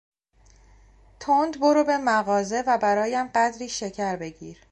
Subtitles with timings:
[1.19, 4.57] تند برو به مغازه و برایم قدری شکر بگیر.